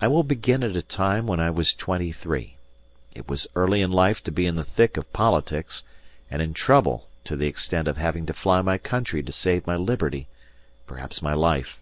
I 0.00 0.06
will 0.06 0.22
begin 0.22 0.62
at 0.62 0.76
a 0.76 0.82
time 0.82 1.26
when 1.26 1.40
I 1.40 1.50
was 1.50 1.74
twenty 1.74 2.12
three. 2.12 2.54
It 3.16 3.28
was 3.28 3.48
early 3.56 3.82
in 3.82 3.90
life 3.90 4.22
to 4.22 4.30
be 4.30 4.46
in 4.46 4.54
the 4.54 4.62
thick 4.62 4.96
of 4.96 5.12
politics, 5.12 5.82
and 6.30 6.40
in 6.40 6.54
trouble 6.54 7.08
to 7.24 7.34
the 7.34 7.48
extent 7.48 7.88
of 7.88 7.96
having 7.96 8.24
to 8.26 8.32
fly 8.32 8.62
my 8.62 8.78
country 8.78 9.20
to 9.20 9.32
save 9.32 9.66
my 9.66 9.74
liberty, 9.74 10.28
perhaps 10.86 11.22
my 11.22 11.34
life. 11.34 11.80